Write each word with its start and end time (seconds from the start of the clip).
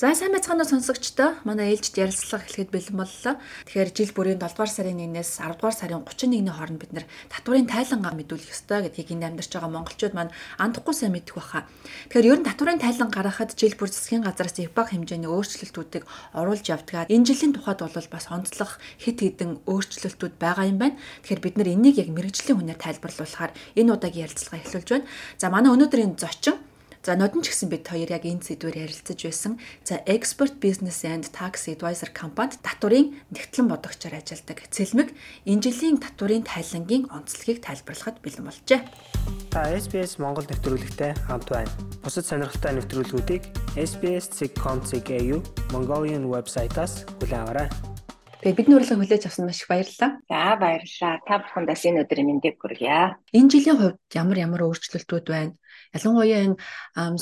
За 0.00 0.14
сайн 0.16 0.32
байцгаана 0.32 0.64
сонсогчдоо. 0.64 1.36
Манай 1.44 1.76
ээлжид 1.76 2.00
ярилцлага 2.00 2.42
эхлэхэд 2.48 2.72
бэлэн 2.72 2.96
боллоо. 2.96 3.36
Тэгэхээр 3.68 3.90
жил 3.92 4.10
бүрийн 4.16 4.40
7 4.40 4.56
дугаар 4.56 4.72
сарын 4.72 4.98
1-ээс 4.98 5.44
10 5.44 5.60
дугаар 5.60 5.76
сарын 5.76 6.00
31-ний 6.02 6.48
хооронд 6.48 6.80
бид 6.80 6.92
нэр 6.96 7.06
татварын 7.28 7.68
тайлангаа 7.68 8.16
мэдүүлэх 8.16 8.50
ёстой 8.50 8.88
гэдгийг 8.88 9.12
энд 9.14 9.36
амьдарч 9.36 9.52
байгаа 9.52 9.70
монголчууд 9.70 10.16
маань 10.16 10.34
андахгүй 10.58 10.96
сайн 10.96 11.12
мэдэх 11.12 11.36
баха. 11.36 11.68
Тэгэхээр 12.08 12.30
ер 12.34 12.38
нь 12.40 12.48
татварын 12.48 12.80
тайлан 12.82 13.12
гаргахад 13.12 13.52
жил 13.52 13.76
бүр 13.76 13.92
засгийн 13.92 14.24
газраас 14.24 14.58
их 14.58 14.72
баг 14.72 14.90
хэмжээний 14.90 15.30
өөрчлөлтүүдийг 15.30 16.04
оруулж 16.34 16.66
явдгаа. 16.66 17.06
Энэ 17.12 17.28
жилийн 17.28 17.52
тухайд 17.52 17.84
бол 17.84 17.92
бас 17.92 18.26
онцлог 18.32 18.80
хит 18.96 19.20
хитэн 19.20 19.60
өөрчлөлтүүд 19.68 20.34
байгаа 20.40 20.72
юм 20.72 20.80
байна. 20.80 20.96
Тэгэхээр 21.20 21.44
бид 21.44 21.54
нар 21.60 21.68
энийг 21.68 22.00
яг 22.00 22.08
мэрэгжлийн 22.10 22.58
хүнээр 22.58 22.80
тайлбарлуулахаар 22.80 23.52
энэ 23.76 23.92
удаагийн 23.92 24.24
ярилцлага 24.26 24.58
эхлүүлж 24.64 24.88
байна. 24.88 25.06
За 25.38 25.46
манай 25.52 25.70
өнөөдрийн 25.70 26.16
зочин 26.16 26.56
За 27.02 27.18
нодон 27.18 27.42
ч 27.42 27.50
гэсэн 27.50 27.66
бид 27.66 27.82
хоёр 27.82 28.14
яг 28.14 28.22
энэ 28.22 28.46
сэдвээр 28.46 28.86
ярилцаж 28.86 29.18
байсан. 29.26 29.58
За 29.82 29.98
Expert 30.06 30.62
Business 30.62 31.02
and 31.02 31.26
Tax 31.34 31.66
Advisor 31.66 32.06
компанид 32.14 32.62
татварын 32.62 33.18
нэгтлэн 33.34 33.66
бодогчоор 33.66 34.22
ажилладаг 34.22 34.70
Цэлмэг 34.70 35.10
энэ 35.42 35.62
жилийн 35.66 35.98
татварын 35.98 36.46
тайлангийн 36.46 37.10
онцлогийг 37.10 37.58
тайлбарлахад 37.58 38.22
бэлэн 38.22 38.46
болжээ. 38.46 38.86
Та 39.50 39.66
SBS 39.74 40.22
Монгол 40.22 40.46
нэвтрүүлэгтэй 40.46 41.18
хамт 41.26 41.50
байна. 41.50 41.74
Бусад 42.06 42.22
сонирхолтой 42.22 42.78
нэвтрүүлгүүдийг 42.78 43.42
SBS.com.cg 43.74 45.10
Mongolian 45.74 46.30
вебсайтаас 46.30 47.02
хүлээн 47.18 47.42
аваарай. 47.42 47.91
Тэгээ 48.42 48.58
бидний 48.58 48.74
урилга 48.74 48.98
хүлээж 48.98 49.30
авсан 49.30 49.46
маш 49.46 49.62
их 49.62 49.70
баярлалаа. 49.70 50.18
За 50.26 50.58
баярлалаа. 50.58 51.14
Та 51.22 51.34
бүхэндээ 51.46 51.78
энэ 51.94 52.02
өдрийн 52.02 52.26
мэндийг 52.26 52.58
хүргье. 52.58 53.14
Энэ 53.30 53.50
жилийн 53.54 53.78
хувьд 53.78 54.02
ямар 54.18 54.38
ямар 54.42 54.66
өөрчлөлтүүд 54.66 55.26
байна? 55.30 55.54
Ялангуяа 55.94 56.50
энэ 56.50 56.58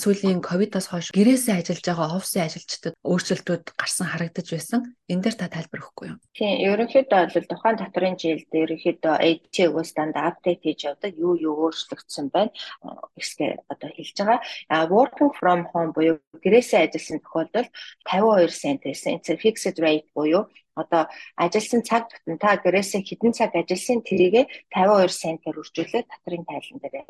сүүлийн 0.00 0.41
ковидоос 0.41 0.89
хойш 0.89 1.12
гэрээсээ 1.12 1.61
ажиллаж 1.61 1.84
байгаа 1.84 2.17
офисын 2.17 2.47
ажилчдад 2.48 2.95
өөрчлөлтүүд 3.05 3.64
гарсан 3.77 4.06
харагдаж 4.08 4.48
байсан. 4.48 4.80
Энэ 5.12 5.22
дээр 5.28 5.36
та 5.36 5.53
тайлбар 5.53 5.83
өгөхгүй 5.84 6.06
юу? 6.08 6.19
Тийм, 6.33 6.56
ерөнхийдөө 6.70 7.20
бол 7.34 7.48
тухайн 7.52 7.77
татварын 7.77 8.17
жилд 8.17 8.50
ерөнхийдөө 8.50 9.14
AT-г 9.20 9.75
станд 9.84 10.17
апдейт 10.17 10.64
хийж 10.64 10.89
явдаг 10.89 11.12
юу 11.19 11.34
юу 11.36 11.69
өөрчлөгдсөн 11.69 12.33
байна 12.33 12.55
гэсгээ 13.19 13.69
одоо 13.69 13.91
хэлж 13.92 14.17
байгаа. 14.23 14.41
А 14.73 14.86
working 14.89 15.30
from 15.36 15.67
home 15.75 15.92
буюу 15.92 16.17
гэрээсээ 16.41 16.89
ажилласан 16.89 17.20
тохиолдолд 17.20 17.70
52 18.08 18.55
цент 18.55 18.83
байсан. 18.86 19.20
Fixed 19.42 19.77
rate 19.83 20.08
буюу 20.14 20.47
одоо 20.83 21.03
ажилласан 21.36 21.83
цаг 21.89 22.03
тутам 22.11 22.36
та 22.42 22.56
гэрээсээ 22.64 23.03
хэдэн 23.05 23.33
цаг 23.39 23.50
ажилласан 23.55 24.00
тэрийгэ 24.09 24.42
52 24.73 25.20
центээр 25.23 25.61
үржүүлээд 25.61 26.06
татрын 26.11 26.45
тайлан 26.48 26.78
дээр 26.83 27.09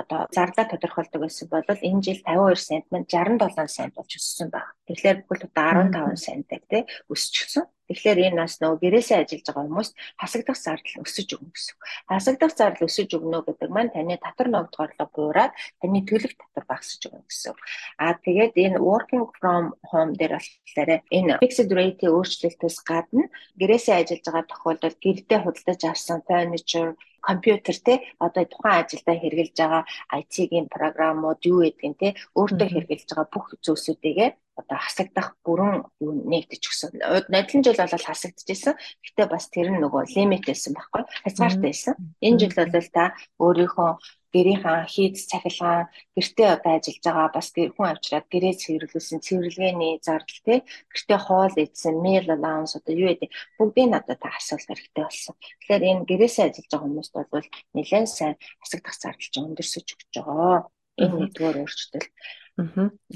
одоо 0.00 0.20
зарлаа 0.36 0.66
тодорхойлдог 0.68 1.20
байсан 1.22 1.46
бол 1.50 1.64
энэ 1.88 2.04
жил 2.06 2.20
52 2.24 2.66
цент 2.68 2.86
маань 2.92 3.08
67 3.08 3.76
цент 3.76 3.92
болж 3.96 4.10
өссөн 4.18 4.48
байна. 4.54 4.72
Тэгэхээр 4.86 5.18
бүхэл 5.28 5.48
одоо 5.50 5.68
15 5.92 6.24
центээр 6.26 6.64
тий 6.70 6.82
өсчихсөн. 7.12 7.64
Тэгэхээр 7.86 8.18
энэ 8.26 8.38
нас 8.42 8.58
нөгөө 8.58 8.82
гэрээсээ 8.82 9.18
ажиллаж 9.22 9.46
байгаа 9.46 9.64
хүмүүст 9.66 9.94
хасагдах 10.18 10.58
зардал 10.58 11.02
өсөж 11.06 11.28
өгнө 11.38 11.52
гэсэн. 11.54 11.76
Хасагдах 12.10 12.52
зардал 12.58 12.88
өсөж 12.90 13.10
өгнө 13.14 13.38
гэдэг 13.46 13.70
маань 13.70 13.94
таны 13.94 14.18
татвар 14.18 14.48
ногдгоорлоо 14.50 15.08
буураад 15.14 15.52
таны 15.78 16.00
төлөх 16.02 16.34
татвар 16.34 16.64
багасж 16.66 17.02
өгнө 17.06 17.24
гэсэн. 17.30 17.54
Аа 18.02 18.18
тэгээд 18.26 18.54
энэ 18.58 18.82
working 18.82 19.24
from 19.38 19.64
home 19.86 20.12
дээр 20.18 20.34
болохоор 20.42 20.90
энэ 21.14 21.38
fixed 21.38 21.70
rate 21.70 22.04
өөрчлөлтөөс 22.10 22.76
гадна 22.82 23.30
гэрээсээ 23.60 23.94
ажиллаж 24.02 24.24
байгаа 24.26 24.44
тохиолдолд 24.50 24.98
гэрдээ 25.04 25.38
худалдаж 25.42 25.80
авсан 25.86 26.18
furniture 26.26 26.90
компьютер 27.26 27.76
те 27.86 27.94
одоо 28.26 28.44
тухайн 28.46 28.82
ажилдаа 28.82 29.16
хэрэгжилж 29.18 29.56
байгаа 29.58 29.82
IT-ийн 30.20 30.66
програмууд 30.74 31.40
юу 31.52 31.60
гэдгийг 31.66 31.94
те 32.02 32.08
өөртөө 32.38 32.68
хэрэгжилж 32.70 33.10
байгаа 33.10 33.28
бүх 33.34 33.46
зүйлсүүдийгээ 33.64 34.30
одоо 34.56 34.78
хасагдах 34.80 35.36
бүрэн 35.44 35.84
юу 36.00 36.12
нэгдэж 36.32 36.62
өгсөн. 36.64 36.90
Надлан 37.28 37.62
жил 37.62 37.76
бол 37.76 38.06
хасагдчихсан. 38.08 38.74
Гэтэ 39.04 39.24
бас 39.28 39.46
тэр 39.52 39.68
нь 39.70 39.80
нөгөө 39.84 40.08
лимит 40.16 40.44
байсан 40.48 40.72
байхгүй. 40.72 41.04
Хязгаартай 41.24 41.70
байсан. 41.70 41.94
Энэ 42.24 42.40
жил 42.40 42.54
бол 42.56 42.88
та 42.88 43.12
өөрийнхөө 43.36 43.90
гэрийнхаа 44.36 44.84
хийц 44.94 45.16
цахилгаан 45.30 45.88
гэртээ 46.16 46.48
одоо 46.56 46.72
ажиллаж 46.76 47.04
байгаа 47.04 47.28
бас 47.36 47.48
хүн 47.56 47.88
авчраад 47.92 48.26
гэрээ 48.28 48.54
цэвэрлүүлсэн 48.60 49.20
цэвэрлэгээний 49.26 49.94
зардал 50.06 50.40
тий 50.44 50.58
гэртээ 50.92 51.20
хоол 51.24 51.54
идсэн 51.64 51.94
meal 52.04 52.26
allowance 52.34 52.76
одоо 52.76 52.94
юу 53.00 53.08
гэдэг 53.12 53.30
бүгдийг 53.56 53.92
одоо 53.96 54.16
та 54.20 54.28
асуулт 54.36 54.68
хэрэгтэй 54.68 55.04
болсон. 55.04 55.34
Тэгэхээр 55.40 55.84
энэ 55.88 56.06
гэрээсээ 56.10 56.44
ажиллаж 56.46 56.68
байгаа 56.68 56.84
хүмүүст 56.84 57.14
бол 57.16 57.48
нэлээд 57.76 58.08
сайн 58.12 58.34
хасагдах 58.60 58.96
зардал 59.00 59.30
чинь 59.32 59.46
өндөрсөж 59.48 59.86
өгч 59.94 60.12
байгаа. 60.20 60.68
Энэ 61.00 61.16
нэгдүгээр 61.16 61.56
өөрчлөлт. 61.60 62.06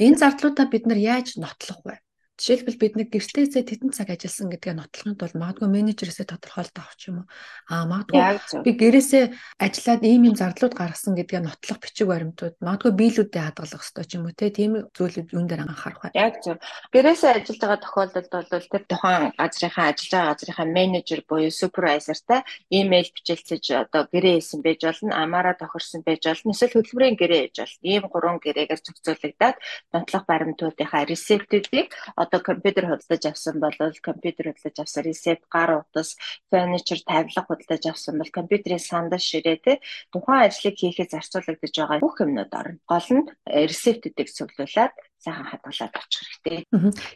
Энэ 0.05 0.19
зардлуудаа 0.21 0.67
бид 0.73 0.85
нар 0.87 0.99
яаж 0.99 1.37
нотлох 1.43 1.81
вэ? 1.87 1.95
Жишээлбэл 2.41 2.81
бид 2.81 2.95
нэг 2.97 3.09
гэртээсээ 3.13 3.69
тэдэн 3.69 3.93
цаг 3.93 4.09
ажилласан 4.17 4.49
гэдгээ 4.49 4.75
нотлохын 4.81 5.13
тулд 5.21 5.37
магадгүй 5.37 5.69
менежерээсээ 5.69 6.25
тодорхойлолт 6.25 6.77
авах 6.81 6.97
юм 7.05 7.17
уу. 7.21 7.27
Аа 7.69 7.85
магадгүй 7.85 8.65
би 8.65 8.71
гэрээсээ 8.81 9.25
ажиллаад 9.61 10.03
ийм 10.09 10.23
ийм 10.25 10.37
зардлууд 10.41 10.73
гаргасан 10.73 11.21
гэдгээ 11.21 11.45
нотлох 11.45 11.79
бичиг 11.85 12.09
баримтууд 12.09 12.57
магадгүй 12.65 12.93
биелүүдэд 12.97 13.45
хадгалах 13.45 13.85
хэрэгтэй 13.85 14.07
ч 14.09 14.13
юм 14.17 14.25
уу 14.25 14.33
те 14.33 14.49
тийм 14.49 14.73
зүйлүүд 14.97 15.37
юун 15.37 15.47
дээр 15.53 15.69
анхаарах 15.69 16.01
вэ? 16.09 16.17
Яг 16.17 16.41
зөв. 16.41 16.57
Гэрээсээ 16.97 17.45
ажиллаж 17.45 17.61
байгаа 17.61 17.81
тохиолдолд 17.85 18.29
бол 18.33 18.69
тэр 18.73 18.85
тухайн 18.89 19.25
газрынхаа 19.37 19.87
ажиллаж 19.93 20.13
байгаа 20.17 20.33
газрынхаа 20.33 20.69
менежер 20.81 21.21
буюу 21.29 21.53
супервайзертай 21.53 22.41
имэйл 22.73 23.13
бичилцэж 23.13 23.65
одоо 23.85 24.09
гэрээ 24.09 24.41
хийсэн 24.41 24.65
байж 24.65 24.81
болно, 24.89 25.13
амаараа 25.13 25.61
тохирсон 25.61 26.01
байж 26.09 26.25
болно, 26.25 26.57
эсвэл 26.57 26.73
хөтөлбөрийн 26.73 27.21
гэрээ 27.21 27.43
хийж 27.53 27.57
болно. 27.61 27.85
Ийм 27.85 28.05
гурван 28.09 28.39
гэрээгээр 28.41 28.81
зохицуулагдаад 28.81 29.57
нотлох 29.93 30.25
баримтуудынхаа 30.25 31.05
ресептүүдийг 31.05 31.93
одоо 32.31 32.41
компьютер 32.41 32.87
худалдаж 32.87 33.27
авсан 33.27 33.59
бол 33.61 33.75
компьютер 34.01 34.55
худалдаж 34.55 34.79
авсан 34.79 35.03
ресепт 35.03 35.45
гар 35.51 35.83
утас 35.83 36.17
фурничер 36.51 37.03
тавилга 37.03 37.43
худалдаж 37.43 37.87
авсан 37.91 38.19
бол 38.19 38.31
компьютерийн 38.31 38.79
сандал 38.79 39.19
ширээ 39.19 39.59
те 39.59 39.73
тухайн 40.15 40.47
ажлыг 40.47 40.79
хийхэд 40.79 41.11
зарцуулагдаж 41.11 41.75
байгаа 41.75 41.99
бүх 41.99 42.23
юмнууд 42.23 42.53
орно. 42.55 42.79
Гол 42.87 43.09
нь 43.11 43.27
э, 43.51 43.67
ресептүүдийг 43.67 44.31
цуглуулад 44.31 44.95
сайхан 45.19 45.47
хадгалаад 45.51 45.95
очих 45.99 46.23
хэрэгтэй. 46.23 46.59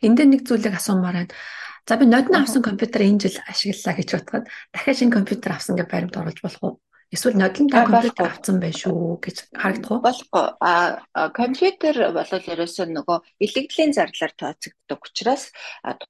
Энд 0.03 0.17
дээр 0.19 0.31
нэг 0.35 0.43
зүйлийг 0.43 0.75
асуумаар 0.75 1.31
байна. 1.31 1.35
За 1.87 1.97
би 1.97 2.05
нодны 2.11 2.37
авсан 2.43 2.63
компьютер 2.63 3.07
энэ 3.07 3.23
жил 3.23 3.37
ашиглалаа 3.47 3.95
гэж 3.95 4.09
бодоход 4.19 4.45
дахиад 4.73 4.99
шинэ 4.99 5.15
компьютер 5.15 5.53
авсан 5.53 5.77
гэж 5.77 5.89
баримт 5.89 6.17
оруулж 6.17 6.41
болох 6.43 6.63
уу? 6.65 6.75
Эсвэл 7.15 7.39
нодлон 7.39 7.69
та 7.71 7.87
компьютер 7.87 8.27
авсан 8.27 8.59
байх 8.59 8.75
шүү 8.75 9.23
гэж 9.23 9.37
харагдах 9.55 9.91
уу? 9.95 10.03
Болохгүй. 10.03 10.45
А 10.59 11.31
компьютер 11.31 11.95
бол 12.11 12.27
ерөөсөө 12.27 12.87
нөгөө 12.91 13.19
илэгдлийн 13.39 13.95
зарлаар 13.95 14.35
тооцогддог 14.35 14.99
учраас 14.99 15.55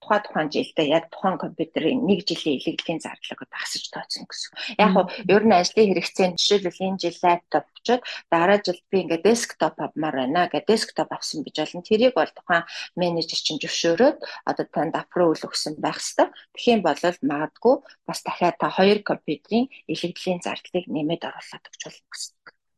тухайн 0.00 0.22
тухайн 0.24 0.48
жилдээ 0.48 0.88
яг 0.96 1.12
тухайн 1.12 1.36
компьютерийн 1.36 2.00
нэг 2.08 2.24
жилийн 2.24 2.56
илэгдлийн 2.56 3.04
зарлаг 3.04 3.36
багасж 3.52 3.84
тооцсон 3.92 4.24
гэсэн. 4.24 4.80
Яг 4.80 4.96
нь 4.96 5.28
ер 5.28 5.44
нь 5.44 5.52
ажлын 5.52 5.92
хэрэгцээнд 5.92 6.40
жишээлбэл 6.40 6.84
энэ 6.88 7.00
жил 7.04 7.18
лаптоп 7.20 7.66
очоод 7.84 8.02
дараа 8.32 8.58
жил 8.64 8.80
би 8.88 9.04
ингээд 9.04 9.28
десктоп 9.28 9.76
авмаар 9.76 10.24
байна 10.24 10.48
гэдэг 10.48 10.72
десктоп 10.72 11.12
авсан 11.12 11.44
гэж 11.44 11.56
болно. 11.60 11.84
Тэрийг 11.84 12.16
бол 12.16 12.32
тухайн 12.32 12.64
менежер 12.96 13.40
чинь 13.44 13.60
зөвшөөрөөд 13.60 14.18
одоо 14.48 14.66
танд 14.72 14.96
аппров 14.96 15.36
өгсөн 15.36 15.76
байх 15.76 16.00
хэвээр. 16.00 16.32
Тэгхийн 16.56 16.80
бол 16.80 16.96
магадгүй 16.96 17.76
бас 18.08 18.24
дахиад 18.24 18.56
та 18.56 18.72
хоёр 18.72 19.04
компьютерийн 19.04 19.68
илэгдлийн 19.84 20.40
зардлыг 20.40 20.93
нэмээд 20.94 21.22
оруулаад 21.28 21.64
өгч 21.68 21.82
болно 21.86 22.06
гэсэн. 22.12 22.34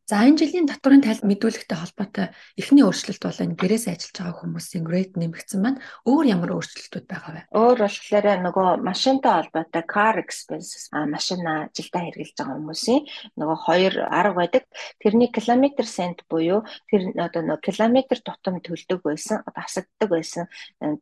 За 0.06 0.22
энэ 0.22 0.38
жилийн 0.38 0.70
татварын 0.70 1.02
тал 1.02 1.18
мэдүүлэгтэй 1.18 1.74
холбоотой 1.82 2.30
эхний 2.54 2.86
өөрчлөлт 2.86 3.26
бол 3.26 3.42
энэ 3.42 3.58
гэрээс 3.58 3.90
ажиллаж 3.90 4.14
байгаа 4.14 4.38
хүмүүсийн 4.38 4.86
rate 4.86 5.18
нэмэгдсэн 5.18 5.58
байна. 5.58 5.82
Өөр 6.06 6.24
ямар 6.30 6.54
өөрчлөлтүүд 6.54 7.06
байгаа 7.10 7.32
вэ? 7.34 7.42
Өөр 7.50 7.78
болохоор 7.82 8.26
нөгөө 8.46 8.68
машинтай 8.86 9.34
холбоотой 9.34 9.82
car 9.82 10.14
expenses 10.22 10.86
а 10.94 11.10
машина 11.10 11.74
жилдээ 11.74 12.22
хэрэглэж 12.22 12.38
байгаа 12.38 12.54
хүмүүсийн 12.54 13.02
нөгөө 13.34 13.58
хоёр 13.66 13.94
арга 14.06 14.38
байдаг. 14.46 14.64
Тэрний 15.02 15.26
километр 15.34 15.86
цент 15.90 16.22
буюу 16.30 16.62
тэр 16.86 17.10
одоо 17.18 17.42
нөгөө 17.42 17.66
километр 17.66 18.22
тутам 18.22 18.62
төлдөг 18.62 19.02
байсан, 19.02 19.42
одоо 19.42 19.66
хасагддаг 19.66 20.06
байсан 20.06 20.46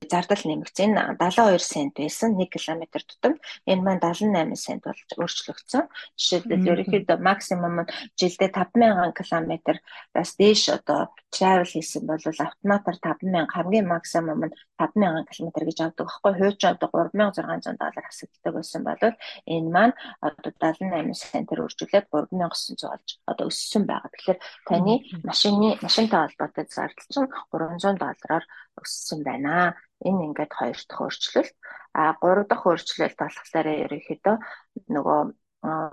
зардал 0.08 0.40
нэмэгдсэн. 0.49 0.96
Энэ 0.96 1.20
72 1.20 1.61
цент 1.61 2.00
байсан 2.00 2.40
1 2.40 2.49
км 2.49 3.05
тутам. 3.05 3.37
Энэ 3.69 3.84
маань 3.84 4.00
78 4.00 4.56
цент 4.56 4.81
болж 4.88 5.05
өөрчлөгдсөн. 5.20 5.93
Жишээлбэл 6.17 6.73
ерөнхийдөө 6.73 7.19
максимум 7.20 7.84
жилдээ 8.17 8.49
5000 8.49 8.94
5000 8.94 9.61
км-аас 9.67 10.31
дээш 10.38 10.62
одоо 10.79 11.11
travel 11.35 11.67
хийсэн 11.67 12.06
бол 12.06 12.19
автоматар 12.19 12.96
5000 13.02 13.50
хамгийн 13.55 13.87
максимум 13.88 14.41
нь 14.46 14.56
5000 14.79 15.26
км 15.31 15.49
гэж 15.69 15.79
авдаг 15.82 16.06
байхгүй 16.06 16.32
хууч 16.38 16.61
одоо 16.64 16.88
3600 16.93 17.79
доллар 17.81 18.05
хасагддаг 18.06 18.52
байсан 18.55 18.82
бол 18.87 19.02
энэ 19.55 19.69
маань 19.75 19.94
одоо 20.26 20.52
78 20.61 21.14
центээр 21.32 21.64
үржүүлээд 21.64 22.06
3900 22.12 22.91
болж 22.91 23.08
одоо 23.31 23.46
өссөн 23.50 23.82
байгаа. 23.87 24.11
Тэгэхээр 24.12 24.41
таны 24.69 24.94
машины 25.23 25.69
машинтай 25.82 26.20
холбоотой 26.23 26.67
зардал 26.70 27.08
чинь 27.12 27.31
300 27.52 27.99
доллараар 28.02 28.44
өссөн 28.82 29.20
байна. 29.26 29.75
Энэ 30.05 30.25
ингээд 30.26 30.52
хоёр 30.58 30.79
дахь 30.88 31.02
өөрчлөлт. 31.02 31.55
А 31.94 32.12
гурав 32.20 32.46
дахь 32.50 32.67
өөрчлөлт 32.67 33.19
болохоор 33.19 33.67
ерөнхийдөө 33.87 34.37
нөгөө 34.94 35.20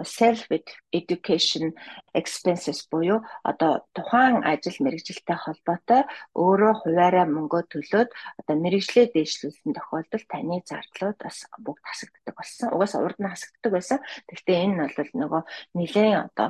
self 0.04 0.48
education 0.92 1.74
expenses 2.14 2.88
буюу 2.92 3.24
одоо 3.44 3.88
тухайн 3.96 4.44
ажил 4.44 4.76
мэргэжилтэй 4.84 5.38
холбоотой 5.40 6.04
өөрөө 6.36 6.74
хуваараа 6.84 7.26
мөнгөө 7.26 7.64
төлөөд 7.72 8.10
одоо 8.40 8.56
мэрэгжлээ 8.60 9.16
дэвшлүүлсэн 9.16 9.72
тохиолдолд 9.72 10.28
таны 10.28 10.60
зардлууд 10.68 11.18
бас 11.24 11.48
бүгд 11.56 11.84
хасагддаг 11.88 12.36
болсон. 12.36 12.68
Угаасаа 12.76 13.02
урд 13.06 13.20
нь 13.24 13.32
хасагддаг 13.32 13.72
байсан. 13.72 14.00
Гэхдээ 14.28 14.58
энэ 14.60 14.76
нь 14.76 14.92
бол 14.92 15.12
нөгөө 15.24 15.42
нэлээд 15.80 16.20
одоо 16.28 16.48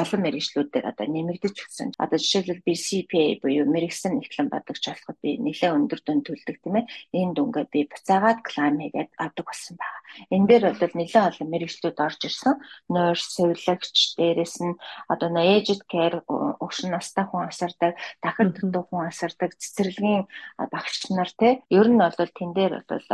олон 0.00 0.20
мэрэгжлүүдээр 0.22 0.84
одоо 0.86 1.06
нэмэгдэж 1.10 1.56
өгсөн. 1.66 1.88
Одоо 1.98 2.18
жишээлбэл 2.22 2.62
би 2.62 2.74
CPA 2.78 3.42
буюу 3.42 3.66
мэрэгсэн 3.66 4.22
эхлэн 4.22 4.48
бодогч 4.54 4.84
болоход 4.86 5.18
би 5.22 5.42
нэлээд 5.42 5.74
өндөр 5.74 6.00
дүн 6.06 6.20
төлдөг 6.22 6.56
тийм 6.62 6.76
ээ. 6.78 6.86
Энэ 7.18 7.34
дүнгээ 7.34 7.66
би 7.72 7.80
буцаагаад 7.90 8.40
клайм 8.46 8.78
хийгээд 8.78 9.10
авдаг 9.18 9.44
болсон 9.50 9.74
байна. 9.74 10.05
Энэ 10.34 10.46
дээр 10.48 10.64
бол 10.78 10.94
нэлээд 10.98 11.28
олон 11.30 11.48
мэрэгжлүүд 11.50 11.98
орж 12.06 12.20
ирсэн. 12.28 12.54
Nurse, 12.92 13.26
сувилагч, 13.34 13.96
дээрэс 14.18 14.56
нь 14.64 14.78
одоо 15.12 15.28
aged 15.36 15.82
care 15.92 16.22
өгшин 16.64 16.90
настай 16.94 17.24
хүн 17.26 17.48
асардаг, 17.50 17.92
дахин 18.22 18.50
төдөө 18.56 18.82
хүн 18.86 19.08
асардаг, 19.10 19.50
цэцэрлэгийн 19.60 20.24
багш 20.72 21.10
нар 21.10 21.30
те 21.40 21.48
ер 21.70 21.88
нь 21.90 22.00
бол 22.00 22.14
тэн 22.38 22.50
дээр 22.56 22.74
бол 22.88 23.06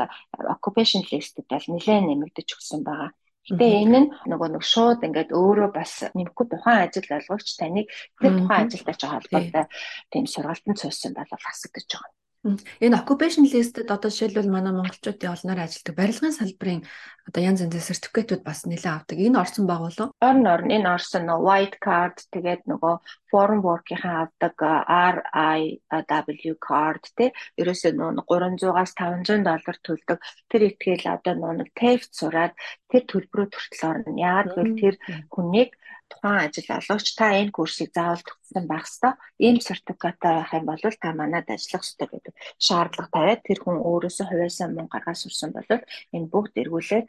occupation 0.54 1.02
list-д 1.10 1.44
бол 1.50 1.66
нэлээд 1.72 2.04
нэмэгдэж 2.08 2.48
өгсөн 2.56 2.80
байгаа. 2.84 3.10
Гэтэ 3.50 3.66
энэ 3.82 3.98
нь 4.02 4.08
нөгөө 4.30 4.48
нэг 4.54 4.64
шууд 4.72 5.02
ингээд 5.02 5.34
өөрөө 5.34 5.70
бас 5.74 5.92
нэмэхгүй 6.14 6.46
тухайн 6.46 6.82
ажил 6.86 7.10
олгогч 7.18 7.48
таныг 7.58 7.86
тэр 8.22 8.32
тухайн 8.38 8.70
ажилтай 8.70 8.94
ч 8.94 9.02
холбоотой 9.10 9.66
тийм 10.14 10.24
сургалтанд 10.30 10.78
цуйсан 10.78 11.12
бол 11.18 11.42
хасагдаж 11.42 11.88
байгаа. 11.90 12.21
Энэ 12.42 12.98
occupation 12.98 13.46
list-д 13.46 13.86
одоо 13.86 14.10
жишээлбэл 14.10 14.50
манай 14.50 14.74
монголчуудын 14.74 15.30
олноор 15.30 15.62
ажилладаг 15.62 15.94
барилгын 15.94 16.34
салбарын 16.34 16.82
одоо 17.28 17.42
янз 17.42 17.62
янзын 17.62 17.86
сертификатууд 17.86 18.42
бас 18.42 18.66
нэлээд 18.66 18.94
авдаг. 18.98 19.18
Энэ 19.22 19.38
орсон 19.38 19.64
байгуулав. 19.70 20.10
Орн 20.18 20.44
орн 20.50 20.74
энэ 20.74 20.90
орсон 20.90 21.22
нөө 21.30 21.38
white 21.46 21.78
card 21.78 22.16
тэгээд 22.34 22.66
нөгөө 22.66 22.94
foreign 23.30 23.62
work-ийн 23.62 24.02
авдаг 24.02 24.58
RIW 24.58 26.54
card 26.58 27.02
тий 27.14 27.30
ерөөсөө 27.62 27.92
нөө 27.94 28.26
300-аас 28.26 28.92
500 28.98 29.46
доллар 29.46 29.76
төлдөг. 29.86 30.18
Тэр 30.50 30.62
итгэл 30.66 31.14
одоо 31.14 31.34
нөө 31.38 31.70
TAFE 31.78 32.10
сураад 32.10 32.58
тэр 32.90 33.02
төлбөрөө 33.06 33.48
төртөл 33.54 33.86
орно. 33.86 34.18
Яагаад 34.18 34.50
гэвэл 34.50 34.82
тэр 34.82 34.94
хүнийг 35.30 35.70
тухайн 36.12 36.44
ажил 36.44 36.68
олгогч 36.76 37.08
та 37.16 37.32
энэ 37.40 37.56
курсыг 37.56 37.88
заавал 37.96 38.20
төгссөн 38.20 38.64
байх 38.68 38.84
ёстой. 38.84 39.12
Ийм 39.40 39.56
сертификаттай 39.64 40.32
байх 40.44 40.52
юм 40.52 40.64
бол 40.68 40.82
та 40.84 41.08
манад 41.16 41.48
ажиллах 41.48 41.82
ёстой 41.82 42.08
гэдэг 42.12 42.34
шаардлага 42.60 43.08
тавиад 43.16 43.40
тэр 43.48 43.58
хүн 43.64 43.80
өөрөөсөө 43.80 44.26
хувьяасаа 44.28 44.68
мөнгө 44.68 44.92
гаргаад 44.92 45.20
сурсан 45.24 45.50
бол 45.56 45.66
энэ 45.72 46.30
бүгд 46.32 46.54
эргүүлээд 46.60 47.06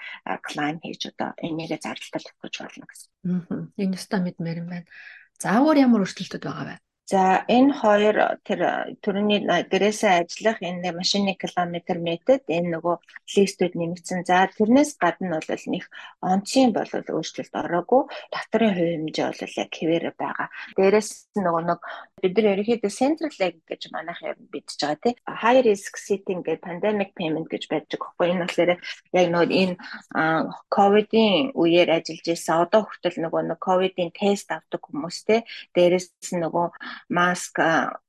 клайм 0.48 0.78
хийж 0.80 1.02
одоо 1.12 1.30
энийгээ 1.44 1.80
зардалтад 1.84 2.40
өгч 2.40 2.56
болно 2.64 2.86
гэсэн. 2.88 3.10
Аа. 3.28 3.62
Энэ 3.84 3.96
өстой 4.00 4.20
мэдмээр 4.24 4.62
юм 4.64 4.70
байна. 4.72 4.88
Заавар 5.44 5.78
ямар 5.84 6.02
өөрчлөлтүүд 6.08 6.44
байгаа 6.48 6.66
вэ? 6.72 6.76
За 7.14 7.46
энэ 7.46 7.78
хоёр 7.78 8.18
тэр 8.42 8.62
төрөний 9.06 9.46
гэрээсээ 9.46 10.26
ажиллах 10.26 10.58
энэ 10.66 10.90
машины 10.98 11.38
километр 11.38 12.02
метод 12.02 12.42
энэ 12.50 12.74
нөгөө 12.74 12.96
листүүд 13.38 13.74
нэмэгдсэн. 13.78 14.26
За 14.26 14.50
тэрнээс 14.50 14.98
гадна 14.98 15.38
бол 15.38 15.66
нэг 15.70 15.86
онцгийн 16.26 16.74
бол 16.74 16.90
өөрчлөлт 16.90 17.54
ороогүй. 17.54 18.02
Татрын 18.34 18.74
хувь 18.74 18.94
хэмжээ 18.98 19.28
бол 19.30 19.58
яг 19.62 19.72
хэвээр 19.78 20.06
байгаа. 20.18 20.48
Дээрээс 20.74 21.10
нөгөө 21.38 21.64
нэг 21.70 21.80
бид 22.24 22.34
нар 22.40 22.50
ерөнхийдөө 22.56 22.90
central 22.90 23.34
leg 23.38 23.62
гэж 23.70 23.82
манайх 23.94 24.20
юм 24.26 24.40
бидж 24.50 24.74
байгаа 24.82 24.98
тий. 25.04 25.14
High 25.28 25.62
risk 25.70 25.94
setting 26.02 26.42
гэх 26.42 26.66
pandemic 26.66 27.14
payment 27.14 27.46
гэж 27.46 27.70
байдаг. 27.70 28.02
Энэ 28.26 28.42
болохоор 28.42 28.72
яг 29.14 29.28
нөгөө 29.30 29.54
энэ 29.62 29.76
ковидын 30.72 31.54
үеэр 31.54 31.90
ажиллаж 32.00 32.28
исэн 32.32 32.64
одоо 32.64 32.90
хүртэл 32.90 33.22
нөгөө 33.22 33.42
нэг 33.54 33.60
ковидын 33.62 34.10
тест 34.16 34.50
авдаг 34.56 34.82
хүмүүс 34.82 35.18
тий. 35.28 35.46
Дээрээс 35.76 36.10
нөгөө 36.42 36.68
маск, 37.10 37.56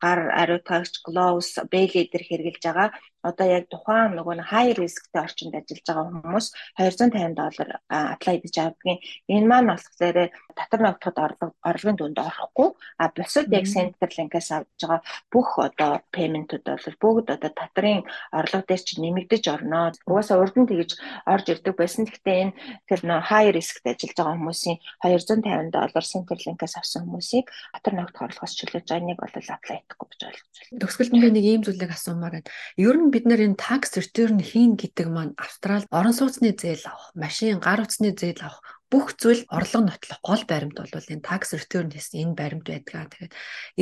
гар 0.02 0.20
ариутгагч, 0.40 0.92
gloves, 1.06 1.50
бэлээ 1.72 2.04
дээр 2.10 2.24
хэрэгжилж 2.28 2.64
байгаа 2.64 2.88
одоо 3.24 3.46
яг 3.48 3.64
тухайн 3.72 4.14
нөгөө 4.20 4.44
high 4.52 4.76
riskтэй 4.76 5.20
орчинд 5.24 5.56
ажиллаж 5.56 5.84
байгаа 5.88 6.06
хүмүүс 6.12 6.46
250 6.76 7.34
доллар 7.40 7.70
apply 7.88 8.36
гэж 8.44 8.54
авдгийн. 8.60 8.98
Энэ 9.32 9.48
маань 9.48 9.72
болохоор 9.72 10.28
татвар 10.54 10.82
навтахад 10.84 11.18
орлого 11.24 11.52
орлогын 11.64 11.96
дүнд 11.98 12.18
орохгүй. 12.20 12.68
А 13.00 13.08
бусад 13.16 13.48
яг 13.48 13.64
Centerlink-аас 13.64 14.50
авж 14.52 14.68
байгаа 14.80 15.00
бүх 15.32 15.58
одоо 15.58 16.04
payment-ууд 16.12 16.64
бол 16.68 16.96
бүгд 17.02 17.26
одоо 17.36 17.50
татрын 17.50 18.04
орлого 18.30 18.64
дээр 18.68 18.82
чинь 18.84 19.02
нэмэгдэж 19.08 19.44
орно. 19.48 19.92
Угаасаа 20.06 20.38
урд 20.38 20.56
нь 20.60 20.68
тэгж 20.68 21.00
орж 21.26 21.46
ирдэг 21.48 21.74
байсан. 21.74 22.04
Гэхдээ 22.04 22.36
энэ 22.44 22.56
тэр 22.88 23.00
нөө 23.08 23.20
high 23.30 23.50
riskтэй 23.56 23.96
ажиллаж 23.96 24.18
байгаа 24.20 24.36
хүмүүсийн 24.36 24.78
250 25.00 25.72
доллар 25.72 26.04
Centerlink-аас 26.04 26.76
авсан 26.76 27.08
хүмүүсийг 27.08 27.48
татвар 27.72 27.94
навтах 27.98 28.22
орлогоос 28.28 28.54
чөлөөж 28.58 28.86
байгаа 28.88 29.08
нэг 29.08 29.18
бол 29.20 29.34
apply 29.34 29.78
хийхгүй 29.80 30.06
гэж 30.12 30.20
ойлгож 30.28 30.56
байна. 30.58 30.80
Төгсгөлд 30.82 31.12
нэг 31.34 31.44
ийм 31.44 31.62
зүйлийг 31.64 31.92
асуумаар 31.92 32.34
байна. 32.40 32.50
Ер 32.76 32.96
нь 32.98 33.13
бид 33.14 33.30
нэр 33.30 33.46
энэ 33.46 33.62
tax 33.62 33.94
return 33.94 34.42
хийн 34.42 34.74
гэдэг 34.74 35.06
маань 35.06 35.38
Австрал 35.38 35.86
орон 35.94 36.14
сууцны 36.18 36.50
зээл 36.50 36.90
авах, 36.90 37.14
машин 37.14 37.62
гар 37.62 37.86
утасны 37.86 38.10
зээл 38.10 38.42
авах 38.42 38.82
бүх 38.90 39.14
зүйл 39.18 39.42
орлого 39.50 39.90
нотлох 39.90 40.20
гол 40.22 40.42
баримт 40.50 40.78
бол 40.78 41.10
энэ 41.14 41.22
tax 41.22 41.54
return 41.54 41.90
гэсэн 41.94 42.34
энэ 42.34 42.38
баримт 42.38 42.66
байдгаа. 42.66 43.06
Тэгэхээр 43.10 43.32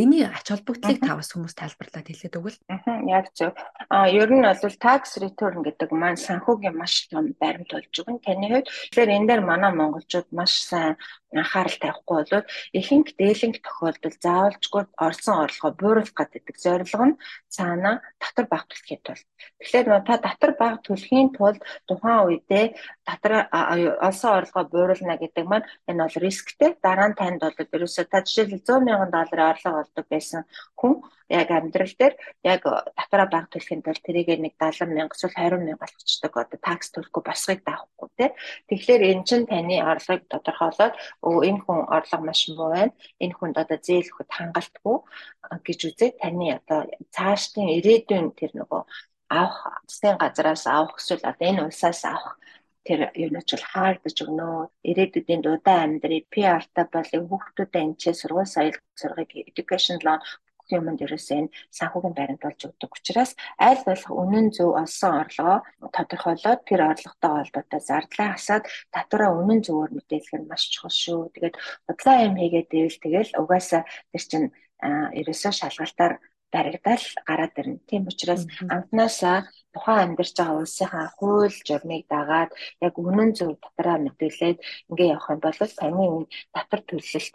энэний 0.00 0.24
ач 0.24 0.46
холбогдлыг 0.48 0.98
тавас 1.04 1.32
хүмүүс 1.32 1.52
тайлбарлаад 1.56 2.08
хэлээд 2.08 2.38
өгвөл. 2.38 2.58
Аа 2.72 3.00
яг 3.08 3.26
зөв. 3.36 3.52
Аа 3.92 4.08
ер 4.08 4.30
нь 4.32 4.40
бол 4.44 4.76
tax 4.80 5.20
return 5.20 5.60
гэдэг 5.64 5.90
маань 5.92 6.16
санхүүгийн 6.16 6.76
маш 6.76 7.08
том 7.12 7.32
баримт 7.36 7.72
болж 7.72 7.92
байгаа. 7.92 8.24
Таны 8.24 8.46
хувьд 8.48 8.68
тэгэхээр 8.68 9.14
энэ 9.16 9.28
дээр 9.28 9.42
манай 9.44 9.72
монголчууд 9.76 10.28
маш 10.32 10.52
сайн 10.64 10.96
анхаарал 11.36 11.78
тавихгүй 11.80 12.16
бол 12.32 12.46
ихэнх 12.72 13.10
дээлинг 13.20 13.56
тохиолдолд 13.60 14.18
заавалжгүй 14.24 14.82
орсон 14.96 15.36
орлогоо 15.44 15.72
бууруулах 15.80 16.16
гэдэг 16.32 16.56
зорилго 16.56 17.04
нь 17.08 17.18
цаана 17.52 18.00
татвар 18.22 18.46
баг 18.48 18.64
төлөхийн 18.68 19.02
тулд. 19.04 19.26
Тэгэхээр 19.60 19.86
та 20.08 20.14
татвар 20.24 20.52
баг 20.56 20.76
төлөхийн 20.86 21.28
тулд 21.36 21.60
тухайн 21.88 22.24
үедээ 22.26 22.66
татвар 23.04 23.48
олсон 24.08 24.30
орлогоо 24.38 24.64
бууруулна 24.72 25.16
гэдэг 25.20 25.44
маань 25.44 25.68
энэ 25.88 26.02
бол 26.04 26.16
рисктэй. 26.24 26.70
Дараа 26.80 27.08
нь 27.12 27.18
танд 27.20 27.40
бол 27.44 27.74
ерөөсөө 27.76 28.04
та 28.08 28.24
жишээлбэл 28.24 28.64
100 28.64 28.92
сая 29.02 29.10
долларын 29.10 29.50
орлого 29.52 29.80
олдог 29.82 30.06
байсан 30.08 30.42
хүн 30.78 31.02
яг 31.32 31.48
амьдрал 31.50 31.94
дээр 31.96 32.14
яг 32.44 32.62
татвараа 32.98 33.28
баг 33.32 33.46
төлөхийн 33.48 33.82
тулд 33.82 34.02
тэрийг 34.04 34.28
нэг 34.36 34.54
70 34.60 34.92
мянга 34.92 35.16
эсвэл 35.16 35.32
20 35.32 35.64
мянга 35.64 35.82
болгочдөг 35.82 36.32
одоо 36.36 36.58
такс 36.60 36.88
төлөхгүй 36.92 37.22
босгыг 37.24 37.60
даахгүй 37.64 38.08
тий. 38.18 38.30
Тэгэхээр 38.68 39.02
эн 39.10 39.20
чинь 39.24 39.48
таны 39.48 39.76
орлогыг 39.80 40.28
тодорхойлоод 40.28 40.94
өө 41.24 41.36
энэ 41.48 41.62
хүн 41.64 41.80
орлого 41.88 42.24
маш 42.28 42.40
муу 42.52 42.68
байна. 42.76 42.92
Энэ 43.24 43.36
хүнд 43.36 43.56
одоо 43.62 43.78
зээл 43.80 44.10
өгөхөд 44.12 44.30
хангалтгүй 44.36 44.96
гэж 45.66 45.80
үзээд 45.88 46.14
таны 46.20 46.46
одоо 46.58 46.80
цаашдын 47.16 47.68
ирээдүйн 47.80 48.28
тэр 48.36 48.52
нөгөө 48.52 48.82
авах 49.32 49.58
засгийн 49.88 50.20
газраас 50.20 50.64
авах 50.68 51.00
эсвэл 51.00 51.24
одоо 51.30 51.46
энэ 51.48 51.64
улсаас 51.64 52.04
авах 52.04 52.36
тэр 52.86 53.00
юунач 53.14 53.48
бол 53.54 53.66
хаагдаж 53.72 54.16
өгнө. 54.24 54.48
Ирээдүйдийн 54.90 55.42
дудаа 55.42 55.78
амьдрий 55.86 56.22
PR-та 56.32 56.82
болыг 56.94 57.22
хүүхдүүдэд 57.30 57.82
энэ 57.82 57.98
ч 58.00 58.02
сургууль 58.20 58.50
соёл 58.54 58.76
сургыг 59.00 59.30
education 59.50 59.96
loan 60.06 60.20
юмд 60.70 61.02
ерөөсөө 61.04 61.36
энэ 61.40 61.52
санхүүгийн 61.78 62.14
баримт 62.18 62.42
болж 62.44 62.60
өгдөг 62.68 62.90
учраас 62.98 63.32
аль 63.58 63.82
болох 63.88 64.10
үнэн 64.22 64.46
зөв 64.56 64.70
олсон 64.82 65.12
орлогоо 65.22 65.58
тодорхойлоод 65.96 66.60
тэр 66.68 66.80
орлоготой 66.90 67.32
холбоотой 67.42 67.80
зардлаа 67.80 68.28
хасаад 68.34 68.64
татвараа 68.94 69.30
үнэн 69.40 69.60
зөвөөр 69.66 69.90
мэдээлэх 69.96 70.34
нь 70.38 70.48
маш 70.50 70.62
чухал 70.72 70.94
шүү. 71.02 71.20
Тэгээд 71.34 71.56
бодлоо 71.86 72.16
юм 72.26 72.34
хийгээд 72.38 72.70
ивэл 72.78 72.98
тэгэл 73.02 73.30
угаасаа 73.40 73.82
тэр 74.12 74.24
чинь 74.30 74.48
ерөөсөө 75.20 75.52
шалгалтаар 75.54 76.14
баригдал 76.52 77.04
гараад 77.28 77.56
ирнэ. 77.60 77.80
Тийм 77.88 78.02
учраас 78.10 78.44
анхнаасаа 78.74 79.48
тухайн 79.72 80.00
амьдарч 80.04 80.36
байгаа 80.36 80.60
улсынхаа 80.60 81.06
хууль 81.16 81.58
журмыг 81.66 82.04
дагаад 82.12 82.50
яг 82.86 82.94
үнэн 83.00 83.30
зөв 83.38 83.56
татраа 83.64 83.96
мэдээлээд 84.04 84.58
ингээ 84.90 85.12
явах 85.16 85.32
юм 85.32 85.40
бол 85.40 85.58
таны 85.80 86.04
татвар 86.54 86.82
төлөлт 86.88 87.34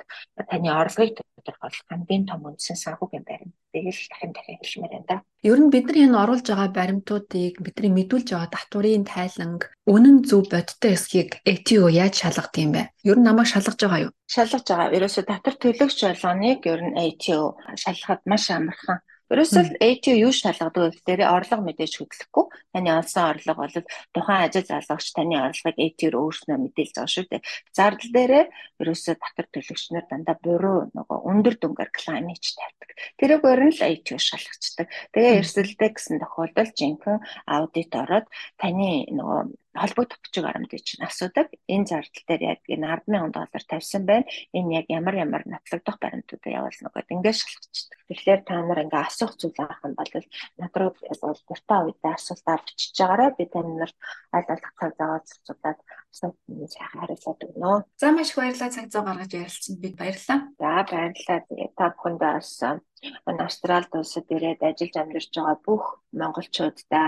таны 0.50 0.70
орлогыг 0.82 1.18
тодорхойлох 1.48 1.88
хамгийн 1.88 2.28
том 2.28 2.44
үндсэн 2.44 2.76
санхүүгийн 2.76 3.24
баримт. 3.24 3.56
Тэгэл 3.72 4.02
дахин 4.12 4.32
дахин 4.36 4.60
хэлмээр 4.60 4.92
байна 4.92 5.08
да. 5.08 5.18
Ер 5.48 5.60
нь 5.64 5.72
бидний 5.72 6.04
энэ 6.04 6.20
оруулж 6.20 6.46
байгаа 6.52 6.70
баримтуудыг 6.76 7.56
бидний 7.64 7.92
мэдүүлж 7.96 8.28
байгаа 8.36 8.52
татварын 8.52 9.06
тайланг 9.08 9.62
үнэн 9.88 10.28
зөв 10.28 10.52
бодтой 10.52 10.92
эсхийг 11.00 11.40
ATO 11.48 11.88
яаж 11.88 12.16
шалгах 12.20 12.52
юм 12.60 12.76
бэ? 12.76 12.92
Ер 13.08 13.18
нь 13.18 13.26
намайг 13.28 13.48
шалгаж 13.48 13.80
байгаа 13.80 14.04
юу? 14.06 14.12
Шалгаж 14.28 14.66
байгаа. 14.68 14.92
Ерөөсө 14.92 15.24
татвар 15.24 15.56
төлөгч 15.56 15.98
болгоныг 16.04 16.60
ер 16.68 16.82
нь 16.84 16.98
ATO 17.00 17.56
шалгахад 17.80 18.22
маш 18.28 18.52
амархан 18.52 19.00
Ерөөсөл 19.28 19.76
ATO 19.84 20.14
юу 20.16 20.32
шалгадаг 20.32 20.72
вэ 20.72 20.90
гэхээр 21.04 21.22
орлого 21.28 21.62
мэдээж 21.68 21.94
хөдлөхгүй. 22.00 22.46
Таны 22.72 22.90
олсон 22.96 23.24
орлого 23.36 23.68
бол 23.68 23.78
тухайн 24.16 24.44
ажил 24.48 24.64
залгагч 24.64 25.08
таны 25.12 25.36
орлогыг 25.36 25.76
ATO-р 25.76 26.16
өөрснөө 26.16 26.58
мэдээлж 26.64 26.94
байгаа 26.96 27.12
шүү 27.12 27.26
дээ. 27.28 27.48
Зардал 27.76 28.12
дээрээ 28.16 28.46
ерөөсөө 28.80 29.16
татвар 29.20 29.48
төлөгчнөр 29.52 30.06
дандаа 30.08 30.38
буруу 30.40 30.80
нөгөө 30.96 31.18
өндөр 31.28 31.56
дүнгээр 31.60 31.92
клайм 31.92 32.32
хийж 32.32 32.56
тавьдаг. 32.56 32.90
Тэрүүгээр 33.20 33.62
нь 33.68 33.76
л 33.76 33.82
ATO 33.84 34.16
шалгацдаг. 34.16 34.88
Тэгээ 35.12 35.38
эрсдэлтэй 35.44 35.90
гэсэн 35.92 36.24
тохиолдолд 36.24 36.72
жинхэнэ 36.72 37.24
аудит 37.52 37.92
ороод 37.92 38.28
таны 38.56 39.12
нөгөө 39.12 39.40
холбогдох 39.82 40.20
бичиг 40.24 40.44
баримтыг 40.44 40.82
чинь 40.82 41.06
асуудаг. 41.06 41.48
Энэ 41.68 41.86
зардал 41.86 42.26
дээр 42.28 42.42
яг 42.58 42.62
энэ 42.68 42.88
100000 43.06 43.32
доллар 43.34 43.64
тавьсан 43.70 44.04
байна. 44.10 44.26
Энэ 44.58 44.74
яг 44.80 44.86
ямар 44.90 45.16
ямар 45.16 45.44
нотлогдох 45.46 45.98
баримтуудаа 46.02 46.52
явуулна 46.60 46.90
гэдэг 46.94 47.16
ингээд 47.16 47.38
шалгачдаг. 47.38 48.00
Тэгэхээр 48.10 48.42
та 48.48 48.54
нар 48.66 48.80
ингээ 48.86 49.04
асуух 49.06 49.34
зүйл 49.38 49.60
авах 49.62 49.82
юм 49.86 49.94
бол 49.94 50.12
над 50.62 50.74
руу 50.78 50.92
бол 51.22 51.40
дуртай 51.48 51.80
үедээ 51.86 52.14
асуултаар 52.18 52.62
бичиж 52.66 52.96
байгаарай. 52.98 53.30
Би 53.38 53.46
тань 53.46 53.74
нарт 53.78 53.98
аль 54.34 54.48
болох 54.50 54.74
цаг 54.80 54.92
зав 54.98 55.22
зарцуулаад 55.28 55.80
асуултанд 56.18 56.74
сайхан 56.74 57.00
хариулаад 57.02 57.46
өгнө. 57.46 57.74
За 58.02 58.12
маш 58.12 58.30
их 58.34 58.38
баярлалаа 58.42 58.74
цаг 58.74 58.90
зав 58.90 59.06
гаргаж 59.06 59.32
ярилцсанд 59.34 59.80
бид 59.80 59.96
баярлалаа. 59.98 60.40
За 60.58 60.72
баярлалаа. 60.90 61.40
Тэгээ 61.46 61.70
та 61.78 61.86
бүхэндээ 61.94 62.34
бас 62.34 62.52
энэ 63.30 63.44
Австралид 63.46 63.94
улсад 63.94 64.26
ирээд 64.34 64.62
ажиллаж 64.66 64.96
амьдарч 64.98 65.30
байгаа 65.38 65.58
бүх 65.62 65.84
монголчуудаа 66.18 67.08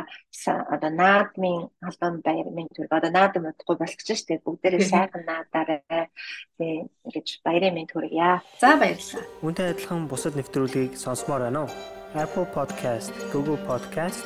одоо 0.73 0.91
наадмын 1.01 1.73
албан 1.81 2.21
баярын 2.21 2.69
төрөг 2.69 2.93
одоо 2.93 3.11
наадам 3.11 3.49
удахгүй 3.49 3.75
болгож 3.79 4.09
штэ 4.21 4.37
бүгдээрээ 4.45 4.85
сайхан 4.93 5.23
наадаарай 5.25 6.13
тийм 6.57 6.93
ингэж 7.05 7.27
баярын 7.41 7.73
мэнд 7.73 7.91
хүргье. 7.91 8.41
За 8.61 8.77
баярлалаа. 8.77 9.25
Үүнтэй 9.41 9.67
адилхан 9.73 10.05
бусад 10.05 10.37
нэвтрүүлгийг 10.37 10.93
сонсомоор 10.93 11.49
байна 11.49 11.65
уу? 11.65 11.73
Apple 12.13 12.47
Podcast, 12.53 13.13
Google 13.33 13.59
Podcast, 13.69 14.25